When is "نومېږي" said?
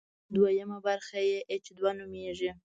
1.99-2.51